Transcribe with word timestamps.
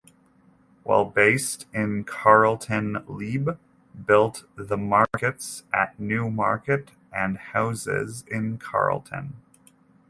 While 0.81 1.05
based 1.05 1.67
in 1.75 2.05
Carlton 2.05 3.05
Liebe 3.07 3.59
built 4.03 4.45
the 4.55 4.75
markets 4.75 5.63
at 5.71 5.99
Newmarket 5.99 6.89
and 7.13 7.37
houses 7.37 8.25
in 8.27 8.57
Carlton. 8.57 9.35